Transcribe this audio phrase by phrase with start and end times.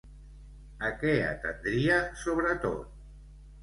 [0.87, 3.01] A què atendria sobretot?